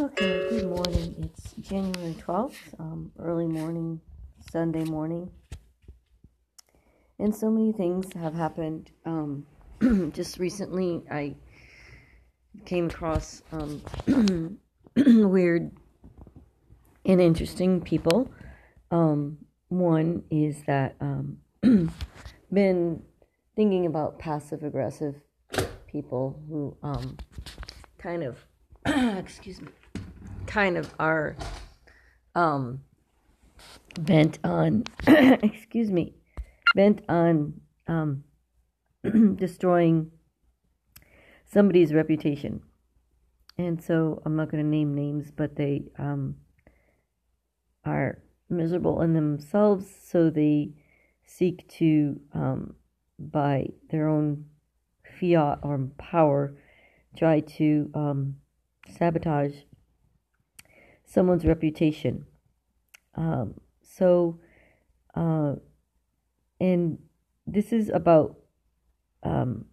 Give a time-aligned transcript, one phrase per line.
[0.00, 1.16] Okay, good morning.
[1.24, 4.00] It's January 12th, um, early morning,
[4.52, 5.28] Sunday morning.
[7.18, 8.92] And so many things have happened.
[9.04, 9.44] Um,
[10.14, 11.34] just recently, I
[12.64, 13.82] came across um,
[14.96, 15.72] weird
[17.04, 18.30] and interesting people.
[18.92, 21.38] Um, one is that um,
[22.52, 23.02] been
[23.56, 25.16] thinking about passive aggressive
[25.88, 27.16] people who um,
[27.98, 28.38] kind of
[28.86, 29.68] excuse me
[30.48, 31.36] kind of are
[32.34, 32.80] um
[34.00, 36.14] bent on excuse me
[36.74, 38.24] bent on um
[39.36, 40.10] destroying
[41.46, 42.60] somebody's reputation.
[43.58, 46.36] And so i'm not going to name names but they um
[47.84, 50.70] are miserable in themselves so they
[51.24, 52.74] seek to um
[53.18, 54.44] by their own
[55.18, 56.56] fiat or power
[57.16, 58.36] try to um
[58.96, 59.54] sabotage
[61.08, 62.26] someone's reputation.
[63.14, 64.38] Um, so,
[65.14, 65.54] uh,
[66.60, 66.98] and
[67.46, 68.36] this is about
[69.22, 69.64] um,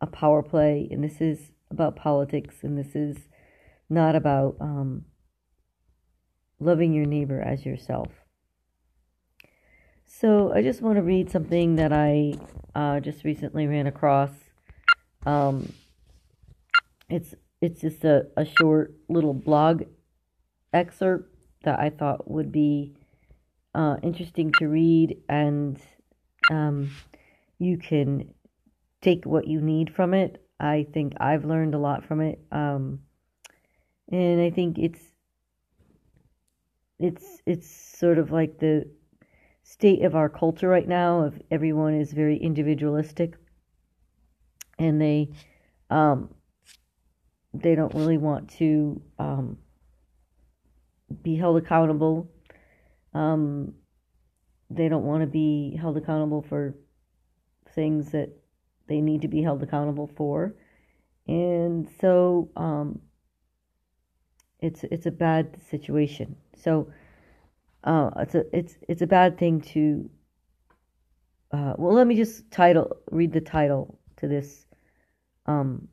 [0.00, 3.28] a power play, and this is about politics, and this is
[3.90, 5.04] not about um,
[6.60, 8.12] loving your neighbor as yourself.
[10.06, 12.34] So, I just want to read something that I
[12.74, 14.30] uh, just recently ran across.
[15.26, 15.72] Um,
[17.10, 19.82] it's it's just a, a short little blog
[20.76, 22.94] excerpt that I thought would be
[23.74, 25.80] uh, interesting to read, and
[26.50, 26.90] um,
[27.58, 28.32] you can
[29.00, 30.42] take what you need from it.
[30.60, 33.00] I think I've learned a lot from it, um,
[34.10, 35.00] and I think it's
[36.98, 38.88] it's it's sort of like the
[39.62, 41.22] state of our culture right now.
[41.22, 43.34] Of everyone is very individualistic,
[44.78, 45.30] and they
[45.90, 46.30] um,
[47.52, 49.58] they don't really want to um,
[51.22, 52.30] be held accountable.
[53.14, 53.74] Um,
[54.70, 56.74] they don't want to be held accountable for
[57.74, 58.30] things that
[58.88, 60.54] they need to be held accountable for,
[61.26, 63.00] and so um,
[64.60, 66.36] it's it's a bad situation.
[66.56, 66.88] So
[67.84, 70.10] uh, it's a it's it's a bad thing to.
[71.52, 74.66] Uh, well, let me just title read the title to this
[75.46, 75.88] um,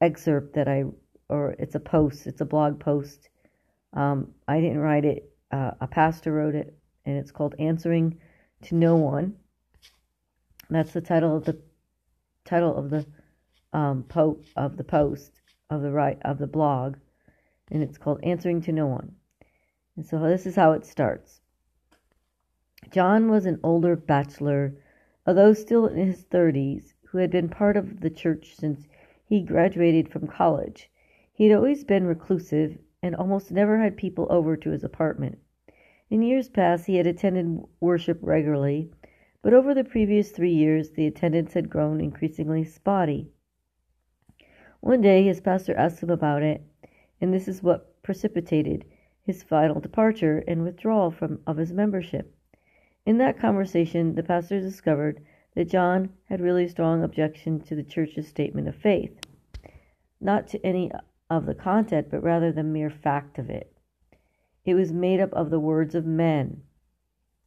[0.00, 0.84] excerpt that I
[1.28, 3.28] or it's a post, it's a blog post.
[3.92, 8.18] Um, I didn't write it, uh, a pastor wrote it, and it's called Answering
[8.62, 9.34] to No One.
[10.70, 11.58] That's the title of the
[12.44, 13.06] title of the
[13.72, 15.32] um, po- of the post
[15.70, 16.96] of the right of the blog,
[17.70, 19.14] and it's called Answering to No One.
[19.96, 21.40] And so this is how it starts.
[22.90, 24.74] John was an older bachelor,
[25.26, 28.86] although still in his thirties, who had been part of the church since
[29.24, 30.90] he graduated from college.
[31.38, 35.38] He had always been reclusive and almost never had people over to his apartment.
[36.10, 38.90] In years past he had attended worship regularly,
[39.40, 43.30] but over the previous three years the attendance had grown increasingly spotty.
[44.80, 46.60] One day his pastor asked him about it,
[47.20, 48.84] and this is what precipitated
[49.22, 52.34] his final departure and withdrawal from of his membership.
[53.06, 55.20] In that conversation the pastor discovered
[55.54, 59.20] that John had really strong objection to the church's statement of faith,
[60.20, 60.90] not to any
[61.30, 63.72] of the content, but rather the mere fact of it.
[64.64, 66.62] It was made up of the words of men.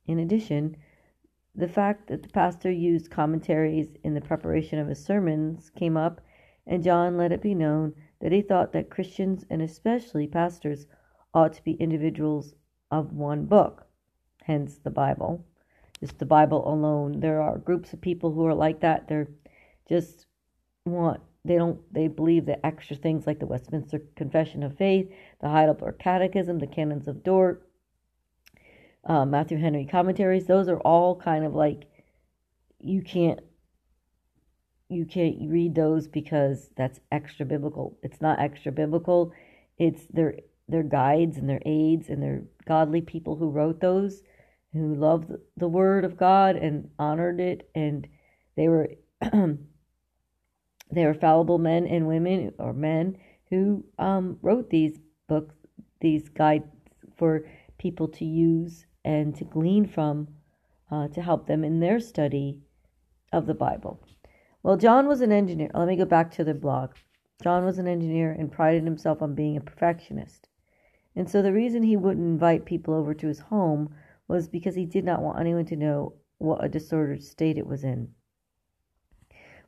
[0.06, 0.78] In addition,
[1.54, 6.22] the fact that the pastor used commentaries in the preparation of his sermons came up,
[6.66, 10.86] and John let it be known that he thought that Christians, and especially pastors,
[11.34, 12.54] ought to be individuals
[12.92, 13.88] of one book,
[14.44, 15.46] hence the Bible.
[16.00, 17.20] Just the Bible alone.
[17.20, 19.08] There are groups of people who are like that.
[19.08, 19.30] They're
[19.88, 20.26] just
[20.86, 25.50] want they don't they believe the extra things like the Westminster Confession of Faith, the
[25.50, 27.68] Heidelberg Catechism, the Canons of Dort,
[29.06, 30.46] uh, Matthew Henry commentaries.
[30.46, 31.86] Those are all kind of like
[32.80, 33.40] you can't
[34.90, 37.98] you can't read those because that's extra biblical.
[38.04, 39.32] It's not extra biblical.
[39.78, 40.36] It's their
[40.68, 44.22] their guides and their aids and their godly people who wrote those,
[44.74, 48.08] who loved the word of God and honored it, and
[48.56, 48.90] they were
[50.92, 53.18] They were fallible men and women, or men,
[53.50, 55.56] who um, wrote these books,
[56.00, 56.66] these guides
[57.18, 57.46] for
[57.78, 60.28] people to use and to glean from
[60.92, 62.60] uh, to help them in their study
[63.32, 64.02] of the Bible.
[64.64, 65.72] Well, John was an engineer.
[65.74, 66.92] Let me go back to the blog.
[67.42, 70.48] John was an engineer and prided himself on being a perfectionist.
[71.16, 73.94] And so the reason he wouldn't invite people over to his home
[74.28, 77.84] was because he did not want anyone to know what a disordered state it was
[77.84, 78.10] in.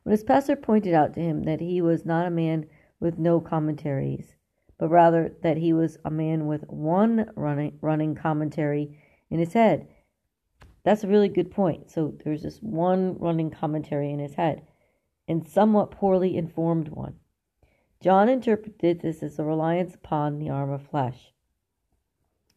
[0.04, 2.66] When his pastor pointed out to him that he was not a man
[3.00, 4.36] with no commentaries,
[4.76, 8.98] but rather that he was a man with one running running commentary
[9.30, 9.88] in his head.
[10.82, 11.90] That's a really good point.
[11.90, 14.66] So there's this one running commentary in his head,
[15.26, 17.14] and somewhat poorly informed one.
[18.02, 21.32] John interpreted this as a reliance upon the arm of flesh.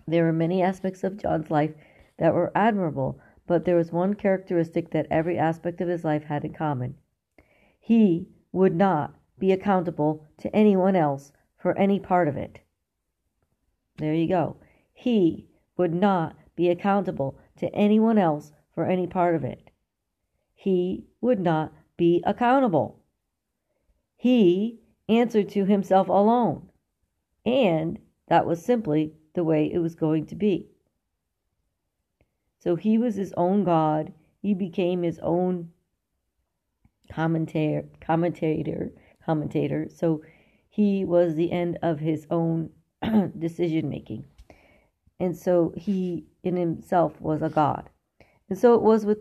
[0.05, 1.73] There were many aspects of John's life
[2.17, 6.43] that were admirable, but there was one characteristic that every aspect of his life had
[6.43, 6.95] in common.
[7.87, 12.59] He would not be accountable to anyone else for any part of it.
[13.95, 14.57] There you go.
[14.93, 15.47] He
[15.77, 19.71] would not be accountable to anyone else for any part of it.
[20.53, 22.99] He would not be accountable.
[24.17, 26.67] He answered to himself alone.
[27.45, 30.67] And that was simply the way it was going to be.
[32.59, 34.11] So he was his own God.
[34.41, 35.71] He became his own
[37.11, 38.91] commentator, commentator,
[39.25, 39.87] commentator.
[39.89, 40.21] So
[40.69, 42.69] he was the end of his own
[43.39, 44.25] decision making.
[45.19, 47.89] And so he in himself was a God.
[48.49, 49.19] And so it was with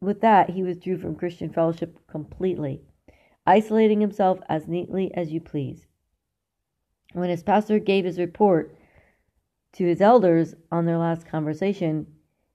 [0.00, 2.82] with that he withdrew from Christian fellowship completely,
[3.46, 5.86] isolating himself as neatly as you please.
[7.12, 8.74] When his pastor gave his report
[9.72, 12.06] to his elders on their last conversation,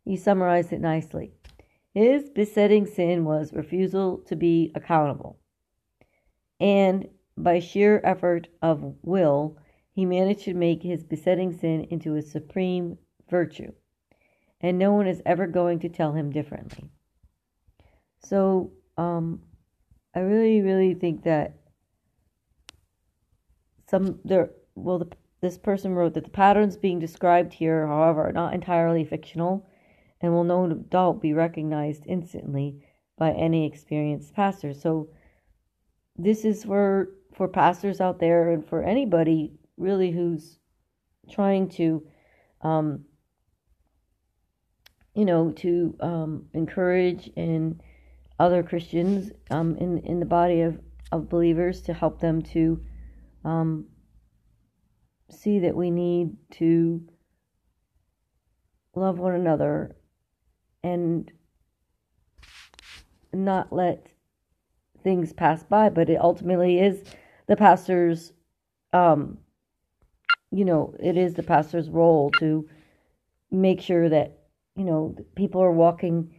[0.06, 1.34] he summarized it nicely.
[1.94, 5.40] His besetting sin was refusal to be accountable.
[6.60, 7.08] And
[7.38, 9.58] by sheer effort of will,
[9.92, 12.98] he managed to make his besetting sin into a supreme
[13.30, 13.72] virtue.
[14.60, 16.90] And no one is ever going to tell him differently.
[18.20, 19.42] So, um,
[20.16, 21.58] I really, really think that
[23.88, 24.52] some there.
[24.76, 25.12] Well, the,
[25.42, 29.68] this person wrote that the patterns being described here, however, are not entirely fictional,
[30.24, 32.82] and will no doubt be recognized instantly
[33.18, 34.74] by any experienced pastor.
[34.74, 35.10] So,
[36.18, 40.60] this is for for pastors out there and for anybody really who's
[41.30, 42.04] trying to
[42.62, 43.04] um,
[45.14, 47.82] you know to um, encourage and
[48.40, 50.80] other Christians um, in in the body of,
[51.12, 52.82] of believers to help them to
[53.44, 53.88] um,
[55.30, 57.02] see that we need to
[58.96, 59.96] love one another
[60.84, 61.32] and
[63.34, 64.08] not let
[65.04, 67.04] things pass by, but it ultimately is
[67.48, 68.34] the pastor's,
[68.94, 69.38] um,
[70.52, 72.68] you know, it is the pastor's role to
[73.52, 74.40] make sure that
[74.76, 76.34] you know people are walking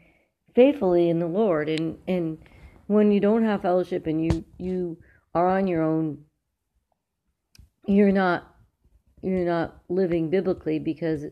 [0.55, 2.39] faithfully in the Lord, and and
[2.87, 4.99] when you don't have fellowship and you you
[5.35, 6.25] are on your own,
[7.87, 8.55] you're not
[9.23, 11.25] you're not living biblically because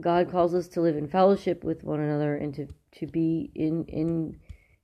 [0.00, 2.68] God calls us to live in fellowship with one another and to
[2.98, 4.38] to be in in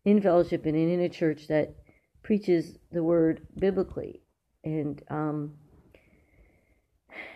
[0.05, 1.75] in fellowship and in a church that
[2.23, 4.21] preaches the word biblically.
[4.65, 5.55] And um,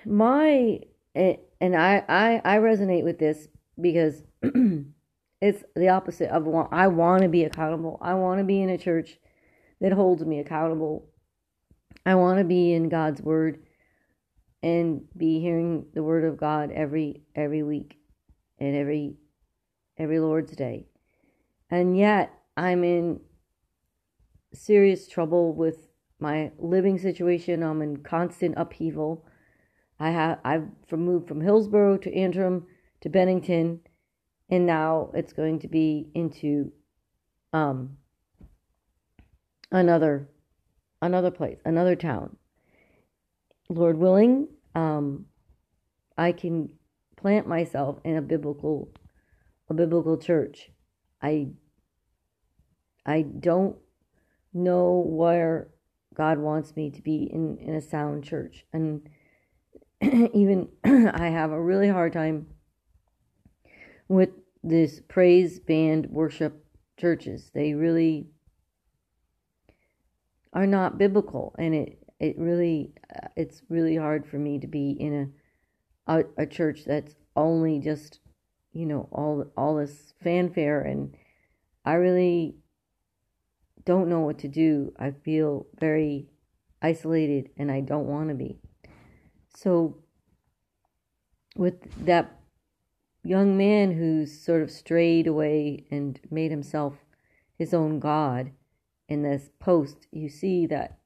[0.05, 0.81] my
[1.15, 3.49] and I, I I resonate with this
[3.81, 6.73] because it's the opposite of want.
[6.73, 7.99] I want to be accountable.
[8.01, 9.19] I want to be in a church
[9.81, 11.09] that holds me accountable.
[12.05, 13.63] I want to be in God's word
[14.67, 18.01] and be hearing the word of God every every week
[18.59, 19.15] and every
[19.97, 20.89] every Lord's day.
[21.71, 23.21] And yet I'm in
[24.53, 25.87] serious trouble with
[26.19, 27.63] my living situation.
[27.63, 29.25] I'm in constant upheaval.
[30.01, 32.67] I have I've moved from Hillsborough to Antrim
[33.03, 33.83] to Bennington,
[34.51, 36.73] and now it's going to be into
[37.53, 37.99] um
[39.71, 40.29] another
[41.01, 42.37] another place, another town.
[43.69, 45.25] Lord willing, um,
[46.19, 46.69] I can
[47.17, 48.93] plant myself in a biblical
[49.69, 50.71] a biblical church.
[51.21, 51.49] I
[53.05, 53.77] I don't
[54.53, 55.69] know where
[56.15, 58.65] God wants me to be in, in a sound church.
[58.73, 59.09] And
[60.01, 62.47] even I have a really hard time
[64.09, 64.31] with
[64.63, 66.65] this praise band worship
[66.99, 67.51] churches.
[67.55, 68.29] They really
[70.53, 74.91] are not biblical and it it really uh, it's really hard for me to be
[74.91, 75.33] in
[76.09, 78.21] a, a a church that's only just
[78.73, 81.15] you know all all this fanfare and
[81.85, 82.57] I really
[83.85, 84.93] don't know what to do.
[84.99, 86.27] I feel very
[86.83, 88.59] isolated and I don't want to be.
[89.55, 89.97] So,
[91.55, 92.41] with that
[93.23, 96.95] young man who's sort of strayed away and made himself
[97.57, 98.51] his own God
[99.09, 100.99] in this post, you see that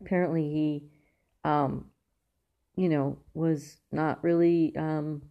[0.00, 0.84] apparently he,
[1.44, 1.86] um,
[2.76, 5.22] you know, was not really um,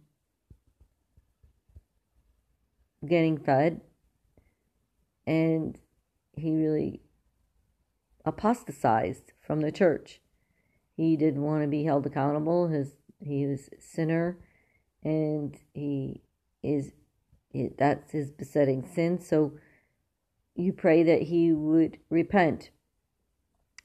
[3.06, 3.80] getting fed.
[5.26, 5.78] And
[6.36, 7.00] he really
[8.24, 10.20] apostatized from the church.
[10.96, 12.68] he didn't want to be held accountable.
[12.68, 14.38] His he was a sinner,
[15.02, 16.22] and he
[16.62, 16.92] is
[17.78, 19.20] that's his besetting sin.
[19.20, 19.52] So
[20.54, 22.70] you pray that he would repent,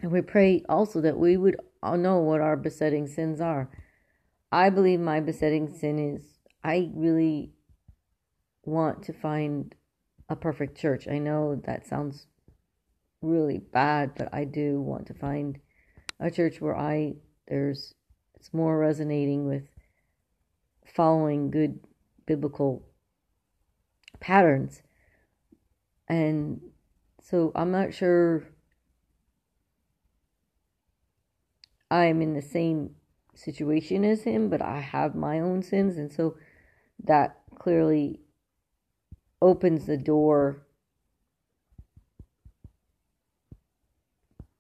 [0.02, 3.70] and we pray also that we would know what our besetting sins are.
[4.52, 7.52] I believe my besetting sin is I really
[8.64, 9.76] want to find
[10.30, 11.08] a perfect church.
[11.08, 12.28] I know that sounds
[13.22, 15.60] really bad, but I do want to find
[16.20, 17.16] a church where I
[17.48, 17.94] there's
[18.36, 19.64] it's more resonating with
[20.86, 21.80] following good
[22.26, 22.86] biblical
[24.20, 24.82] patterns.
[26.08, 26.62] And
[27.22, 28.44] so I'm not sure
[31.92, 32.96] I'm in the same
[33.36, 35.98] situation as him, but I have my own sins.
[35.98, 36.36] And so
[37.04, 38.20] that clearly
[39.42, 40.66] opens the door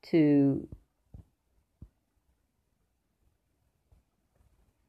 [0.03, 0.67] to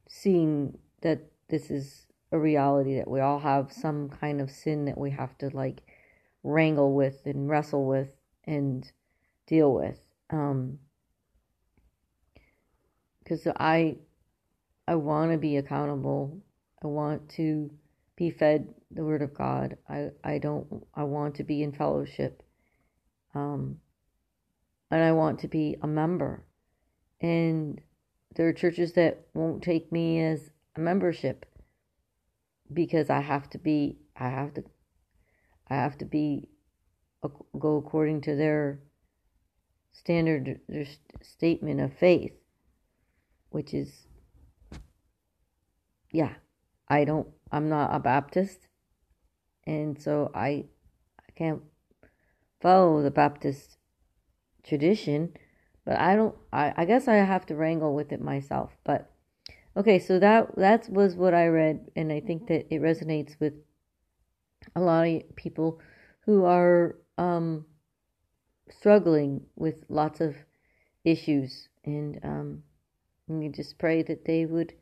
[0.09, 4.99] seeing that this is a reality that we all have some kind of sin that
[4.99, 5.82] we have to like
[6.42, 8.11] wrangle with and wrestle with
[8.44, 8.92] and
[9.47, 10.78] deal with um
[13.30, 13.96] because i
[14.88, 16.42] i want to be accountable.
[16.82, 17.70] I want to
[18.16, 19.76] be fed the word of god.
[19.88, 22.42] I i don't i want to be in fellowship
[23.34, 23.76] um
[24.90, 26.44] and i want to be a member.
[27.20, 27.80] And
[28.34, 31.46] there are churches that won't take me as a membership
[32.72, 34.64] because I have to be I have to
[35.68, 36.49] I have to be
[37.58, 38.80] go according to their
[39.92, 40.87] standard their
[41.22, 42.39] statement of faith
[43.50, 44.07] which is
[46.12, 46.35] yeah
[46.88, 48.69] I don't I'm not a Baptist.
[49.66, 50.64] And so I
[51.21, 51.62] I can't
[52.61, 53.76] follow the Baptist
[54.62, 55.35] tradition
[55.85, 58.71] but I don't I, I guess I have to wrangle with it myself.
[58.85, 59.11] But
[59.76, 63.54] okay so that that was what I read and I think that it resonates with
[64.75, 65.80] a lot of people
[66.26, 67.64] who are um,
[68.71, 70.37] struggling with lots of
[71.04, 71.69] issues.
[71.85, 72.62] And um,
[73.38, 74.75] we just pray that they would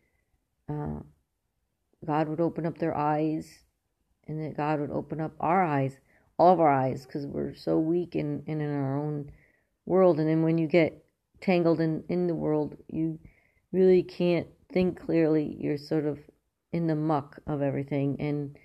[0.68, 1.00] uh,
[2.06, 3.64] God would open up their eyes
[4.26, 5.98] and that God would open up our eyes
[6.38, 9.30] all of our eyes because we're so weak in, in, in our own
[9.86, 10.20] world.
[10.20, 11.04] And then when you get
[11.40, 13.18] tangled in, in the world, you
[13.72, 15.56] really can't think clearly.
[15.58, 16.18] You're sort of
[16.72, 18.16] in the muck of everything.
[18.20, 18.56] And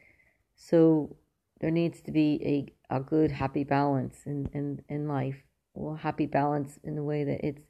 [0.56, 1.16] so
[1.62, 5.38] there needs to be a, a good, happy balance in, in, in life.
[5.74, 7.62] Well, happy balance in the way that it's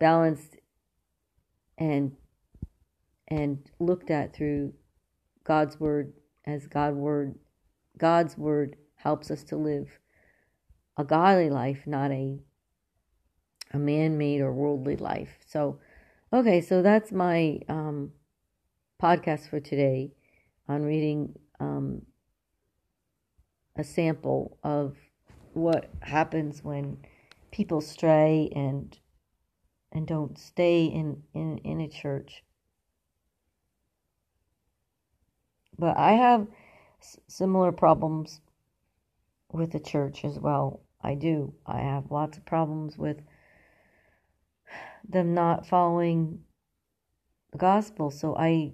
[0.00, 0.56] balanced
[1.78, 2.16] and
[3.28, 4.74] and looked at through
[5.44, 6.12] God's word
[6.44, 7.38] as God word
[7.96, 9.98] God's word helps us to live
[10.96, 12.38] a godly life, not a
[13.72, 15.38] a man-made or worldly life.
[15.46, 15.78] So,
[16.32, 18.12] okay, so that's my um,
[19.00, 20.12] podcast for today
[20.66, 22.02] on reading um,
[23.76, 24.96] a sample of
[25.52, 26.98] what happens when
[27.50, 28.98] people stray and
[29.92, 32.42] and don't stay in, in, in a church.
[35.78, 36.46] But I have
[37.00, 38.40] s- similar problems
[39.52, 40.80] with the church as well.
[41.00, 41.54] I do.
[41.66, 43.18] I have lots of problems with
[45.08, 46.40] them not following
[47.52, 48.10] the gospel.
[48.10, 48.72] So I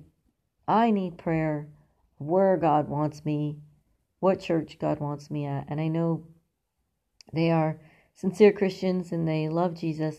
[0.66, 1.68] I need prayer
[2.18, 3.58] where God wants me,
[4.20, 5.66] what church God wants me at.
[5.68, 6.24] And I know
[7.32, 7.78] they are
[8.14, 10.16] sincere Christians and they love Jesus.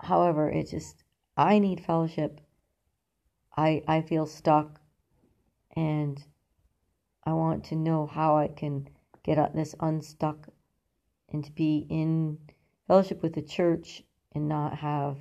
[0.00, 1.04] However, it just
[1.36, 2.40] I need fellowship.
[3.56, 4.80] I I feel stuck
[5.76, 6.22] and
[7.24, 8.88] I want to know how I can
[9.22, 10.48] get this unstuck
[11.28, 12.38] and to be in
[12.86, 14.02] fellowship with the church
[14.32, 15.18] and not have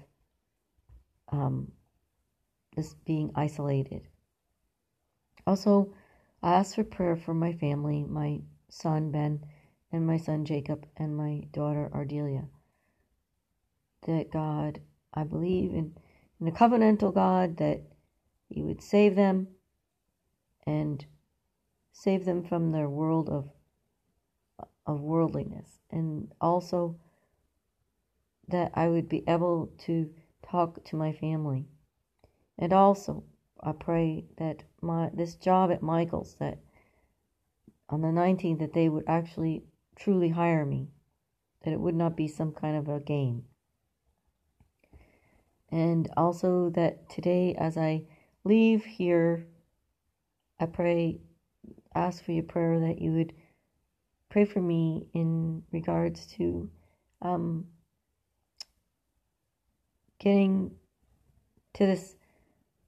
[1.29, 1.71] um,
[2.75, 4.07] this being isolated.
[5.45, 5.93] Also,
[6.41, 9.43] I ask for prayer for my family, my son Ben,
[9.91, 12.47] and my son Jacob, and my daughter Ardelia.
[14.07, 14.81] That God,
[15.13, 15.93] I believe in,
[16.41, 17.81] in a covenantal God, that
[18.49, 19.47] He would save them
[20.65, 21.05] and
[21.91, 23.49] save them from their world of
[24.85, 26.97] of worldliness, and also
[28.47, 30.09] that I would be able to
[30.41, 31.65] talk to my family.
[32.57, 33.25] And also,
[33.61, 36.59] I pray that my this job at Michael's that
[37.89, 39.63] on the 19th that they would actually
[39.95, 40.87] truly hire me,
[41.63, 43.43] that it would not be some kind of a game.
[45.71, 48.03] And also that today as I
[48.43, 49.47] leave here
[50.59, 51.19] I pray
[51.93, 53.33] ask for your prayer that you would
[54.29, 56.69] pray for me in regards to
[57.21, 57.65] um,
[60.19, 60.71] getting
[61.73, 62.15] to this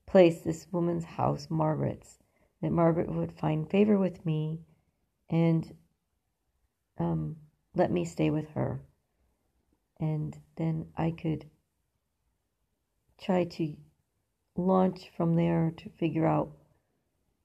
[0.07, 2.17] place, this woman's house, Margaret's,
[2.62, 4.59] that Margaret would find favor with me
[5.29, 5.75] and
[6.98, 7.36] um,
[7.75, 8.81] let me stay with her.
[10.00, 11.45] And then I could
[13.21, 13.75] try to
[14.55, 16.51] launch from there to figure out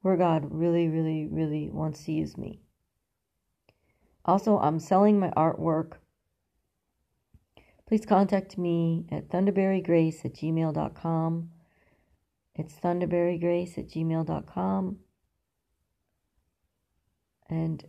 [0.02, 2.60] where God really, really, really wants to use me.
[4.24, 5.94] Also, I'm selling my artwork.
[7.86, 11.50] Please contact me at thunderberrygrace at gmail.com.
[12.54, 14.98] It's thunderberrygrace at gmail.com.
[17.50, 17.84] And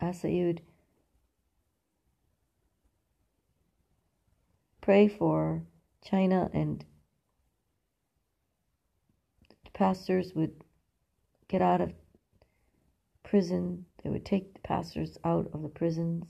[0.00, 0.62] ask that you'd
[4.80, 5.62] pray for
[6.04, 6.84] China and
[9.72, 10.64] pastors would
[11.48, 11.92] get out of
[13.22, 13.86] prison.
[14.02, 16.26] They would take the pastors out of the prisons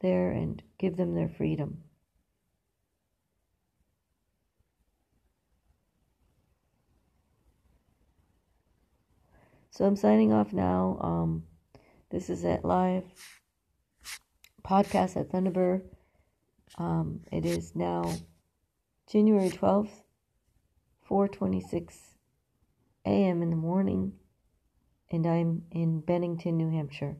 [0.00, 1.82] there and give them their freedom.
[9.70, 10.98] So I'm signing off now.
[11.00, 11.44] Um,
[12.10, 13.04] this is at live
[14.62, 15.82] podcast at Thunderbird.
[16.76, 18.14] Um, it is now
[19.06, 20.02] January 12th,
[21.08, 22.16] 4:26
[23.06, 23.42] a.m.
[23.42, 24.14] in the morning,
[25.10, 27.16] and I'm in Bennington, New Hampshire.